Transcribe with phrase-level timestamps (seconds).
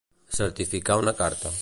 [0.37, 1.49] Certificar una carta.